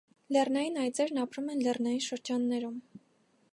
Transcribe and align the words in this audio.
Լեռնային 0.35 0.79
այծերն 0.83 1.19
ապրում 1.25 1.51
են 1.55 1.61
լեռնային 1.67 2.03
շրջաններում։ 2.07 2.83